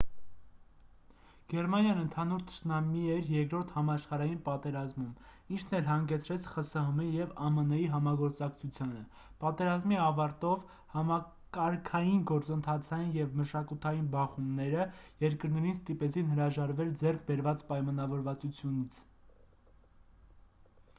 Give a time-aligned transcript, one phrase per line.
[1.51, 5.11] գերմանիան ընդհանուր թշնամի էր 2-րդ համաշխարհային պատերազմում
[5.57, 9.01] ինչն էլ հանգեցրեց խսհմ-ի և ամն-ի համագործակցությանը
[9.45, 10.63] պատերազմի ավարտով
[10.95, 14.87] համակարգային գործընթացային և մշակութային բախոումները
[15.27, 18.99] երկրներին ստիպեցին հրաժարվել ձեռք բերված պայմանավորվածությունից